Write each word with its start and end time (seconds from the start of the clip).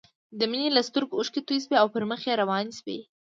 د 0.39 0.41
مينې 0.51 0.69
له 0.75 0.81
سترګو 0.89 1.17
اوښکې 1.17 1.41
توې 1.47 1.57
شوې 1.63 1.75
او 1.81 1.87
پر 1.93 2.03
مخ 2.09 2.21
يې 2.29 2.33
روانې 2.41 2.73
شوې 2.79 2.97